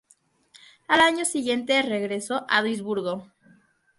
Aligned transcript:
Al 0.87 0.99
año 1.01 1.25
siguiente 1.25 1.79
regresó 1.83 2.43
al 2.49 2.63
Duisburgo. 2.63 3.27